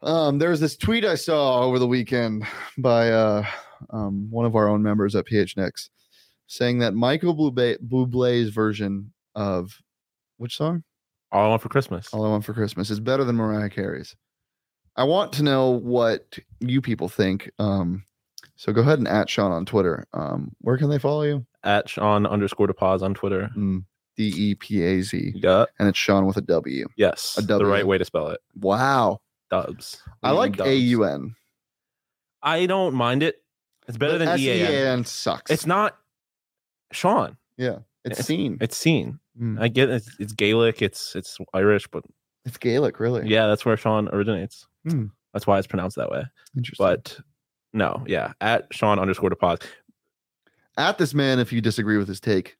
[0.00, 2.46] Um, there was this tweet I saw over the weekend
[2.78, 3.44] by uh,
[3.90, 5.88] um, one of our own members at PHNX
[6.46, 9.78] saying that Michael Bublé, Bublé's version of
[10.38, 10.82] which song?
[11.32, 12.08] All I want for Christmas.
[12.12, 14.16] All I Want for Christmas is better than Mariah Carey's.
[14.96, 17.50] I want to know what you people think.
[17.58, 18.04] Um,
[18.56, 20.06] so go ahead and at Shawn on Twitter.
[20.12, 21.46] Um, where can they follow you?
[21.62, 23.50] At Shawn underscore DePaz on Twitter.
[23.56, 23.84] Mm,
[24.16, 25.66] D E P A Z, Yeah.
[25.78, 26.88] and it's Shawn with a W.
[26.96, 27.36] Yes.
[27.38, 28.40] A the right way to spell it.
[28.56, 30.02] Wow, Dubs.
[30.22, 30.58] I like.
[30.60, 31.34] A U N.
[32.42, 33.42] I don't mind it.
[33.86, 35.04] It's better than E A N.
[35.04, 35.50] Sucks.
[35.50, 35.96] It's not
[36.92, 37.36] Sean.
[37.56, 38.58] Yeah, it's It's- seen.
[38.60, 39.20] It's seen.
[39.40, 39.60] Mm.
[39.60, 39.96] I get it.
[39.96, 40.82] It's, it's Gaelic.
[40.82, 42.02] It's it's Irish, but
[42.44, 43.28] It's Gaelic, really.
[43.28, 44.66] yeah, that's where Sean originates.
[44.88, 45.06] Hmm.
[45.32, 46.24] That's why it's pronounced that way.
[46.56, 46.84] interesting.
[46.84, 47.18] But
[47.72, 49.62] no, yeah, at Shawn underscore DePaz.
[50.76, 52.56] at this man, if you disagree with his take,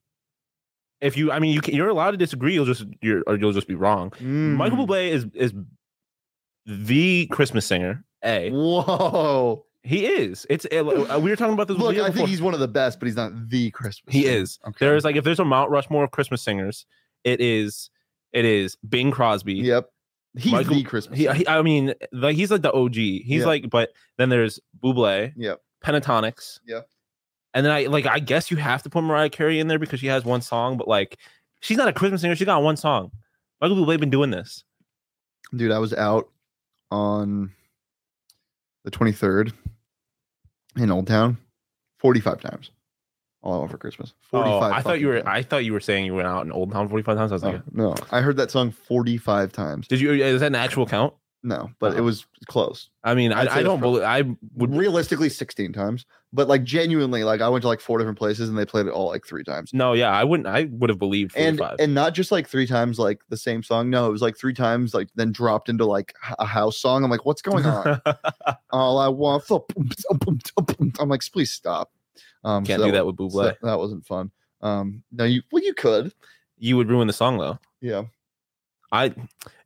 [1.00, 2.52] If you, I mean, you can, you're allowed to disagree.
[2.54, 4.12] You'll just you're or you'll just be wrong.
[4.20, 4.86] Michael Mm.
[4.86, 5.52] Bublé is is
[6.66, 8.04] the Christmas singer.
[8.24, 9.64] A Whoa!
[9.88, 10.46] He is.
[10.50, 11.78] It's it, uh, we were talking about this.
[11.78, 14.14] Look, I think he's one of the best, but he's not the Christmas.
[14.14, 14.36] He singer.
[14.36, 14.58] is.
[14.68, 14.76] Okay.
[14.80, 16.84] There is like if there's a Mount Rushmore of Christmas singers,
[17.24, 17.88] it is
[18.32, 19.54] it is Bing Crosby.
[19.54, 19.88] Yep.
[20.36, 21.18] He's Michael- the Christmas.
[21.18, 22.94] He, he- I mean, like he's like the OG.
[22.94, 23.46] He's Yeah.
[23.46, 25.60] like, but then there's Bublé, Yep.
[25.82, 26.60] Pentatonix.
[26.66, 26.80] Yeah.
[27.54, 30.00] And then I like I guess you have to put Mariah Carey in there because
[30.00, 31.16] she has one song, but like
[31.60, 32.36] she's not a Christmas singer.
[32.36, 33.10] She got one song.
[33.62, 34.64] Michael Bublé been doing this.
[35.56, 36.28] Dude, I was out
[36.90, 37.52] on
[38.84, 39.52] the 23rd
[40.80, 41.38] in Old Town
[41.98, 42.70] 45 times.
[43.42, 44.14] All for Christmas.
[44.30, 45.20] 45 Oh, I thought you were.
[45.20, 45.28] times.
[45.28, 47.32] I thought you were saying you went out in Old Town 45 times.
[47.32, 49.86] I was like, Oh, no, I heard that song 45 times.
[49.88, 50.12] did you?
[50.12, 51.14] Is that an actual count?
[51.44, 52.04] No, but it Oh.
[52.04, 52.90] was close.
[53.04, 54.02] I mean, I'd I, I don't believe.
[54.02, 54.22] I
[54.56, 54.74] would.
[54.74, 56.04] Realistically, 16 times.
[56.32, 58.90] But like genuinely, like I went to like four different places and they played it
[58.90, 59.70] all like three times.
[59.72, 60.46] No, yeah, I wouldn't.
[60.46, 61.76] I would have believed and 45.
[61.80, 64.52] and not just like three times like the same song no it was like three
[64.52, 67.98] times like then dropped into like a house song i'm like what's going on
[68.72, 69.42] all i want
[71.00, 71.90] i'm like please stop
[72.44, 73.32] um Can't so do that wa- with Bublé.
[73.32, 76.12] so that, that wasn't fun um no you well you could
[76.58, 77.58] you would ruin the song though.
[77.80, 78.02] yeah
[78.92, 79.14] I.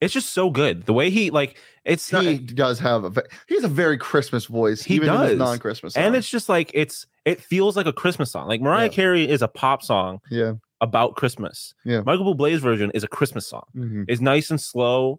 [0.00, 0.86] It's just so good.
[0.86, 1.56] The way he like.
[1.84, 2.22] It's not.
[2.24, 5.30] he does have a ve- he has a very christmas voice He even in does.
[5.30, 8.46] his non-christmas and it's just like it's it feels like a Christmas song.
[8.46, 8.88] Like Mariah Yeah.
[8.92, 11.74] Carey is a pop song yeah about Christmas.
[11.84, 12.02] Yeah.
[12.06, 13.64] Michael Bublé's version is a Christmas song.
[13.76, 14.04] mhm.
[14.06, 15.18] It's nice and slow.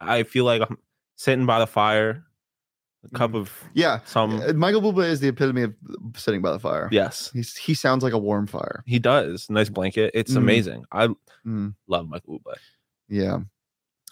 [0.00, 0.78] I feel like I'm
[1.14, 2.24] sitting by the fire,
[3.04, 3.36] a cup Mhm.
[3.42, 4.40] of yeah some.
[4.40, 5.74] Uh, michael Bublé is the epitome of
[6.16, 9.48] sitting by the fire Yes, He's, he sounds like a warm fire he does.
[9.48, 10.10] Nice blanket.
[10.14, 10.38] It's Mhm.
[10.38, 10.84] amazing.
[10.90, 11.08] I
[11.46, 12.56] Mm, love Michael Bublé.
[13.10, 13.38] Yeah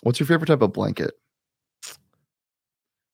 [0.02, 1.12] what's your favorite type of blanket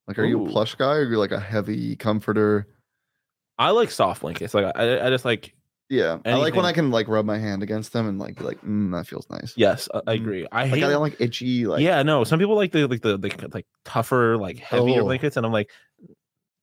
[0.08, 2.66] like are you a plush guy or are you like a heavy comforter
[3.56, 4.52] I like soft blankets.
[4.52, 5.54] Like I, I just like
[5.88, 6.64] Yeah, I like when Anything.
[6.64, 9.30] I can like rub my hand against them and like be like, mm, that feels
[9.30, 9.54] nice.
[9.56, 10.20] yes, I, I Mm.
[10.20, 10.46] agree.
[10.50, 11.66] I Like hate I don't like itchy.
[11.66, 12.24] Like yeah, no.
[12.24, 15.04] Some people like the like the like, like tougher, like heavier Oh.
[15.04, 15.70] blankets, and I'm like,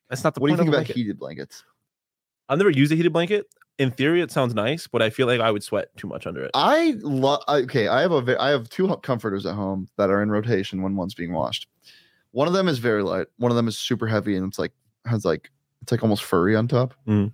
[0.09, 0.95] that's not the what do you point think of a about blanket.
[0.97, 1.63] heated blankets?
[2.49, 3.45] I've never used a heated blanket.
[3.81, 6.43] In theory, it sounds nice, but I feel like I would sweat too much under
[6.43, 6.51] it.
[6.53, 7.41] I love.
[7.49, 10.95] Okay, I have a I have two comforters at home that are in rotation when
[10.95, 11.67] one's being washed.
[12.29, 13.25] One of them is very light.
[13.37, 14.71] One of them is super heavy and it's like
[15.07, 15.49] has like
[15.81, 16.93] it's like almost furry on top.
[17.07, 17.33] Mm.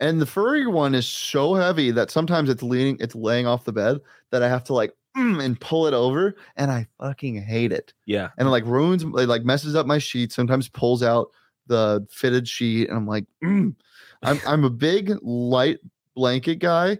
[0.00, 3.72] And the furry one is so heavy that sometimes it's leaning, it's laying off the
[3.72, 4.00] bed
[4.32, 7.94] that I have to like mm, and pull it over, and I fucking hate it.
[8.04, 11.30] yeah, and it like ruins it like messes up my sheets sometimes pulls out
[11.66, 13.74] the fitted sheet, and I'm like, mm.
[14.22, 15.78] I'm I'm a big light
[16.14, 16.98] blanket guy,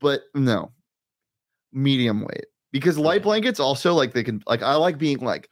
[0.00, 0.72] but no,
[1.72, 5.48] medium weight because light blankets also like they can like I like being like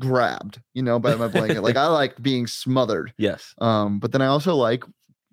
[0.00, 1.62] grabbed, you know, by my blanket.
[1.62, 3.12] like I like being smothered.
[3.16, 3.54] Yes.
[3.58, 4.84] Um, but then I also like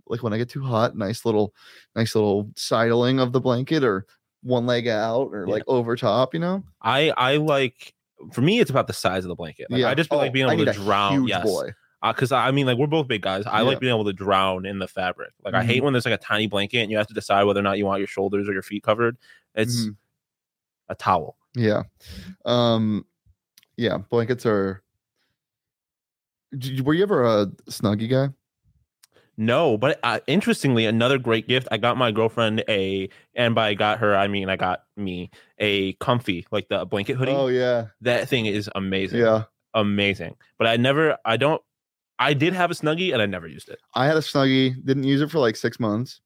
[0.07, 1.53] like when I get too hot, nice little
[1.95, 4.05] nice little sidling of the blanket or
[4.43, 5.53] one leg out or Yeah.
[5.53, 6.63] like over top, you know?
[6.81, 7.93] I I like
[8.33, 9.67] for me it's about the size of the blanket.
[9.69, 11.27] Like, I just Oh, like being able to drown.
[11.27, 11.43] Yes.
[11.43, 11.71] boy.
[12.03, 13.45] Because I mean, like we're both big guys.
[13.45, 13.67] I Yeah.
[13.67, 15.31] like being able to drown in the fabric.
[15.43, 15.65] Like I Mhm.
[15.67, 17.77] hate when there's like a tiny blanket and you have to decide whether or not
[17.77, 19.17] you want your shoulders or your feet covered.
[19.53, 19.95] It's Mhm.
[20.89, 21.37] a towel.
[21.55, 21.83] Yeah.
[22.45, 23.05] Um
[23.77, 24.83] yeah, blankets are
[26.83, 28.29] were you ever a snuggie guy?
[29.37, 31.67] No, but uh, interestingly, another great gift.
[31.71, 35.93] I got my girlfriend a, and by got her, I mean I got me a
[35.93, 37.31] comfy, like the blanket hoodie.
[37.31, 37.87] Oh yeah.
[38.01, 39.19] That thing is amazing.
[39.19, 39.43] Yeah.
[39.73, 40.35] amazing.
[40.57, 41.61] But I never, I don't,
[42.21, 43.79] I did have a snuggie and I never used it.
[43.95, 46.21] I had a snuggie, didn't use it for like six months.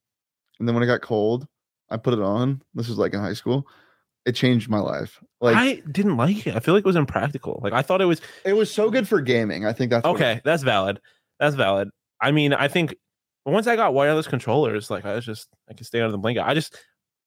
[0.60, 1.48] And then when it got cold,
[1.90, 2.62] I put it on.
[2.74, 3.68] This was like in high school.
[4.26, 5.22] It changed my life.
[5.40, 6.56] Like I didn't like it.
[6.56, 7.60] I feel like it was impractical.
[7.64, 9.66] Like I thought it was it was so good for gaming.
[9.66, 10.42] I think that's okay.
[10.44, 11.00] That's valid.
[11.40, 11.90] That's valid.
[12.22, 12.96] I mean, I think
[13.46, 16.44] once I got wireless controllers, like I was just I could stay under the blanket.
[16.46, 16.76] I just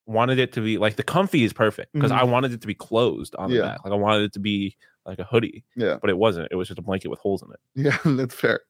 [0.07, 2.19] wanted it to be like the comfy is perfect because Mhm.
[2.19, 3.63] I wanted it to be closed on the Yeah.
[3.63, 3.85] back.
[3.85, 4.77] Like I wanted it to be
[5.09, 5.97] like a hoodie, Yeah.
[6.01, 6.49] but it wasn't.
[6.51, 7.61] It was just a blanket with holes in it.
[7.75, 8.61] Yeah, that's fair.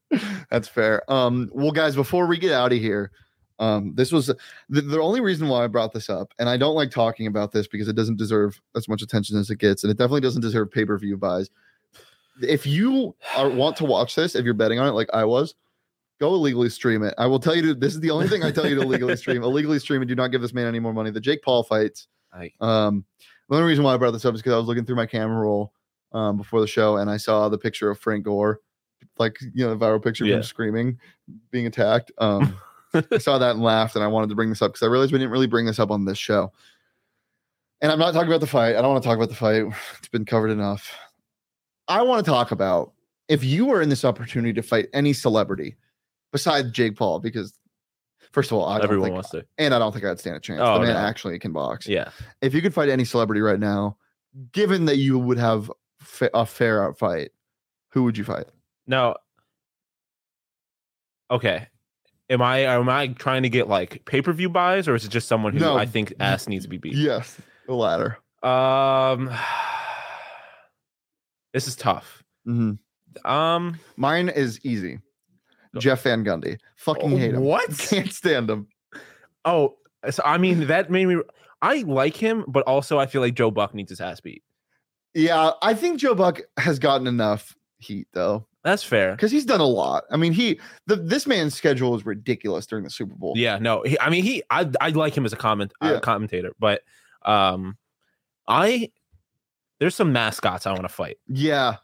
[0.51, 1.03] That's fair.
[1.13, 3.11] Um, well, guys, before we get out of here,
[3.59, 4.37] um, this was the,
[4.81, 7.67] the only reason why I brought this up, and I don't like talking about this
[7.67, 10.71] because it doesn't deserve as much attention as it gets, and it definitely doesn't deserve
[10.71, 11.51] pay per view buys.
[12.41, 15.57] If you are, want to watch this, if you're betting on it like I was,
[16.21, 17.15] go illegally stream it.
[17.19, 17.75] I will tell you to.
[17.75, 19.43] This is the only thing I tell you to illegally stream.
[19.43, 21.11] Illegally stream and do not give this man any more money.
[21.11, 22.07] The Jake Paul fights.
[22.33, 23.05] Like Um,
[23.49, 25.07] the only reason why I brought this up is because I was looking through my
[25.07, 25.73] camera roll
[26.13, 28.61] um, before the show and I saw the picture of Frank Gore,
[29.19, 30.37] like you know, the viral picture of Yeah.
[30.37, 30.99] him screaming,
[31.51, 32.11] being attacked.
[32.19, 32.57] Um,
[33.13, 35.13] I saw that and laughed, and I wanted to bring this up because I realized
[35.13, 36.53] we didn't really bring this up on this show.
[37.81, 38.75] And I'm not talking about the fight.
[38.77, 39.65] I don't want to talk about the fight.
[39.99, 40.93] It's been covered enough.
[41.87, 42.93] I want to talk about
[43.29, 45.77] if you were in this opportunity to fight any celebrity
[46.33, 47.53] besides Jake Paul, because
[48.33, 49.45] first of all, I don't everyone think, wants to.
[49.59, 50.61] and I don't think I'd stand a chance.
[50.63, 51.01] Oh, the man no.
[51.01, 52.11] actually can box Yeah.
[52.43, 53.97] if you could fight any celebrity right now,
[54.53, 55.71] given that you would have
[56.19, 57.31] fa- a fair out fight,
[57.91, 58.47] who would you fight?
[58.87, 59.17] Now,
[61.31, 61.69] okay.
[62.31, 65.09] Am I am I trying to get like pay per view buys, or is it
[65.09, 65.79] just someone who No.
[65.79, 66.95] I think ass needs to be beat?
[66.95, 68.19] Yes, the latter.
[68.43, 69.31] Um,
[71.55, 72.23] this is tough.
[72.47, 73.31] Mm-hmm.
[73.31, 75.01] Um, Mine is easy.
[75.75, 75.81] Go.
[75.81, 76.59] Jeff Van Gundy.
[76.77, 77.43] Fucking hate him.
[77.43, 77.69] What?
[77.79, 78.69] Can't stand him.
[79.45, 79.77] oh,
[80.11, 81.17] so I mean that made me.
[81.63, 84.43] I like him, but also I feel like Joe Buck needs his ass beat.
[85.19, 89.13] Yeah, I think Joe Buck has gotten enough heat though, That's fair.
[89.13, 90.05] because he's done a lot.
[90.11, 93.35] I mean, he the this man's schedule is ridiculous during the Super Bowl.
[93.37, 94.43] Yeah, no, he, I mean he.
[94.51, 95.93] I I like him as a comment Yeah.
[95.93, 96.83] uh, commentator, but
[97.25, 97.77] um,
[98.47, 98.91] I
[99.81, 101.19] there's some mascots I want to fight.
[101.27, 101.77] yeah.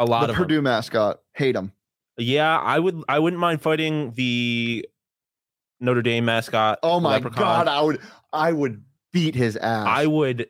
[0.00, 0.38] A lot of the of.
[0.38, 1.20] Purdue mascot.
[1.34, 1.72] Hate him.
[2.18, 3.00] Yeah, I would.
[3.08, 4.88] I wouldn't mind fighting the
[5.78, 6.80] Notre Dame mascot.
[6.82, 7.38] Oh my Leprechaun.
[7.38, 8.00] god, I would
[8.32, 9.86] I would beat his ass.
[9.88, 10.48] I would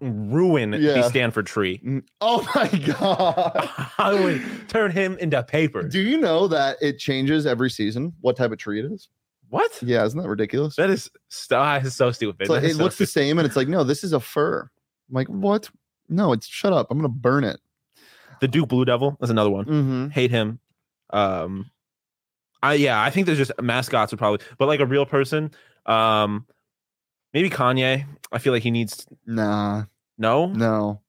[0.00, 0.94] ruin Yeah.
[0.94, 1.80] the Stanford tree.
[1.84, 3.70] Mm, Oh my god.
[3.98, 5.82] I would turn him into paper.
[5.82, 9.08] Do you know that it changes every season what type of tree it is?
[9.50, 9.78] what?
[9.82, 10.76] Yeah, isn't that ridiculous?
[10.76, 12.48] That is is so stupid.
[12.50, 14.70] Like, it so looks the same, and it's like, no, this is a fir.
[15.08, 15.70] I'm like, what?
[16.10, 16.88] No, it's shut up.
[16.90, 17.58] I'm gonna burn it.
[18.40, 19.64] The Duke Blue Devil is another one.
[19.64, 20.08] Mm-hmm.
[20.08, 20.60] Hate him.
[21.10, 21.70] Um,
[22.62, 25.50] I yeah, I think there's just mascots would probably, but like a real person.
[25.86, 26.46] Um,
[27.34, 28.04] maybe Kanye.
[28.32, 29.84] I feel like he needs Nah,
[30.18, 30.46] no.
[30.46, 31.00] no.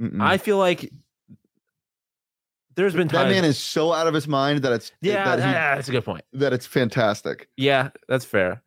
[0.00, 0.20] Mm-mm.
[0.22, 0.92] I feel like
[2.76, 3.12] there's been Mm.
[3.12, 3.34] that times.
[3.34, 5.92] man is so out of his mind that it's yeah, that, he- yeah, that's a
[5.92, 6.24] good point.
[6.34, 7.48] that it's fantastic.
[7.56, 8.62] Yeah, that's fair.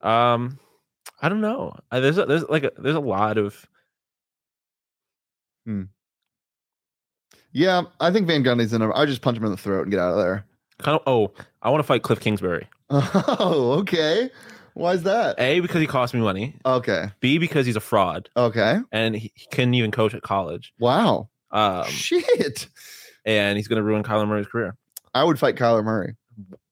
[0.00, 0.58] Um,
[1.20, 1.76] I don't know.
[1.90, 3.68] Uh, There's a, there's like a, there's a lot of
[7.52, 8.82] Yeah, I think Van Gundy's in.
[8.82, 10.44] A, I just punch him in the throat and get out of there.
[10.78, 11.02] kind of.
[11.06, 12.66] Oh, I want to fight Cliff Kingsbury.
[12.90, 14.30] Oh, okay.
[14.74, 15.38] Why is that?
[15.38, 16.56] A because he cost me money.
[16.64, 18.78] Okay, B because he's a fraud okay.
[18.90, 20.72] and he, he couldn't even coach at college.
[20.78, 21.28] Wow.
[21.50, 22.68] Um, Shit.
[23.26, 24.74] and he's gonna ruin Kyler Murray's career.
[25.14, 26.16] I would fight Kyler Murray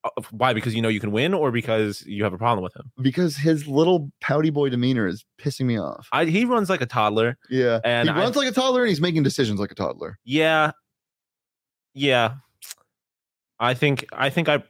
[0.03, 0.55] Uh, Why?
[0.55, 2.91] Because you know you can win, or because you have a problem with him.
[3.03, 6.09] because his little pouty boy demeanor is pissing me off.
[6.13, 7.37] I, he runs like a toddler.
[7.51, 10.19] Yeah, And he I- runs like a toddler and he's making decisions like a toddler.
[10.25, 10.71] Yeah,
[11.93, 12.37] yeah.
[13.59, 14.63] I think I think I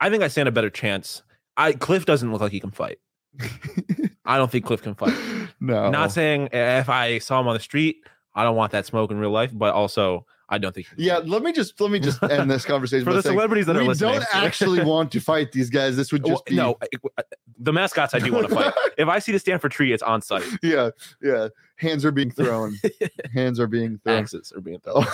[0.00, 1.22] I think I stand a better chance.
[1.56, 2.98] I Cliff doesn't look like he can fight.
[4.24, 5.14] I don't think Cliff can fight.
[5.60, 7.96] no, Not saying if I saw him on the street,
[8.34, 10.86] I don't want that smoke in real life, but also I don't think.
[10.96, 13.76] Yeah, let me just let me just end this conversation For the saying, celebrities that
[13.76, 15.96] are we listening, don't actually want to fight these guys.
[15.96, 16.76] This would Well, just be no,
[17.58, 18.74] the mascots I do want to fight.
[18.98, 20.44] If I see the Stanford tree, it's on site.
[20.62, 20.90] yeah,
[21.22, 21.48] yeah.
[21.76, 22.76] Hands are being thrown.
[23.34, 24.18] Hands are being thrown.
[24.18, 25.04] Axes are being thrown.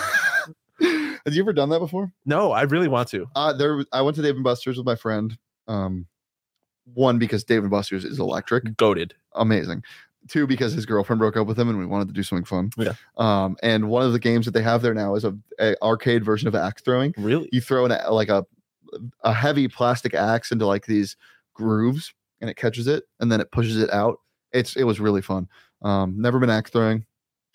[1.25, 2.11] Have you ever done that before?
[2.25, 3.27] No, I really want to.
[3.35, 5.37] Uh there I went to Dave and Buster's with my friend.
[5.67, 6.05] Um
[6.93, 9.13] one because Dave and Buster's is electric, Goaded.
[9.35, 9.83] amazing.
[10.27, 12.71] Two because his girlfriend broke up with him and we wanted to do something fun.
[12.77, 12.93] Yeah.
[13.17, 16.23] Um and one of the games that they have there now is a, a arcade
[16.25, 17.13] version of axe throwing.
[17.17, 17.47] Really?
[17.51, 18.45] You throw an a- like a
[19.23, 21.15] a heavy plastic axe into like these
[21.53, 24.19] grooves and it catches it and then it pushes it out.
[24.51, 25.47] It's it was really fun.
[25.81, 27.05] Um never been axe throwing.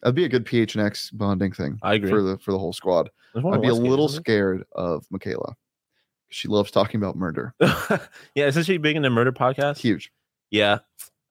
[0.03, 2.11] That'd be a good PHNX bonding thing I agree.
[2.11, 3.11] for the for the whole squad.
[3.37, 5.55] I'd be a little scared of Michaela.
[6.35, 7.55] She loves talking about murder.
[7.61, 9.79] yeah, isn't she big in the murder podcast?
[9.79, 10.11] Huge.
[10.51, 10.79] Yeah.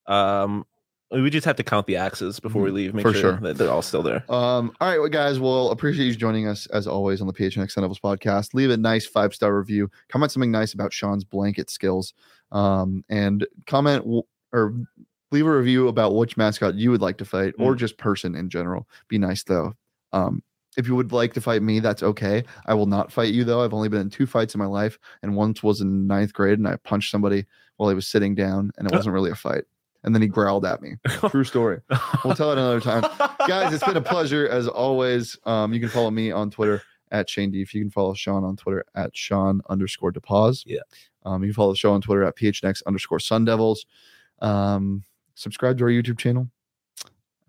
[0.07, 0.65] Um,
[1.11, 2.93] we just have to count the axes before we leave.
[2.93, 3.13] Make Mm-hmm.
[3.13, 3.39] For sure, sure.
[3.41, 4.23] that they're all still there.
[4.31, 7.77] Um, all right, well, guys, well, appreciate you joining us as always on the PHNX
[7.77, 8.53] Levels podcast.
[8.53, 9.91] Leave a nice five star review.
[10.09, 12.13] Comment something nice about Shawn's blanket skills.
[12.51, 14.73] Um, and comment w- or
[15.31, 18.49] leave a review about which mascot you would like to fight or just person in
[18.49, 18.87] general.
[19.07, 19.73] Be nice though.
[20.13, 20.43] Um,
[20.77, 22.43] if you would like to fight me, that's okay.
[22.65, 23.63] I will not fight you though.
[23.63, 26.57] I've only been in two fights in my life, and once was in ninth grade,
[26.59, 27.45] and I punched somebody
[27.77, 29.63] while he was sitting down, and it wasn't really a fight.
[30.05, 30.95] And then he growled at me.
[31.29, 31.79] True story.
[32.25, 33.03] We'll tell it another time
[33.47, 36.81] guys it's been a pleasure as always um you can follow me on twitter
[37.11, 37.61] at shane D.
[37.61, 40.79] If you can follow shawn on twitter at shawn underscore DePaz Yeah.
[41.25, 43.85] um you can follow the show on twitter at phnx underscore sun devils
[44.39, 45.03] um
[45.35, 46.49] subscribe to our youtube channel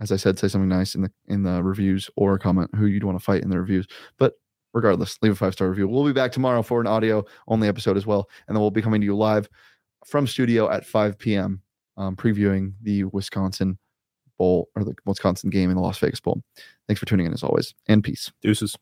[0.00, 3.04] as i said say something nice in the in the reviews or comment who you'd
[3.04, 3.86] want to fight in the reviews
[4.18, 4.34] but
[4.72, 7.96] regardless leave a five star review we'll be back tomorrow for an audio only episode
[7.96, 9.48] as well and then we'll be coming to you live
[10.04, 11.60] from studio at 5 p.m
[11.96, 13.78] um, previewing the wisconsin
[14.36, 16.42] Bowl or the Wisconsin game in the Las Vegas Bowl.
[16.86, 18.32] Thanks for tuning in as always, and peace.
[18.42, 18.76] Deuces.